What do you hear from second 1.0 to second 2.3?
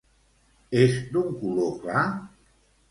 d'un color clar?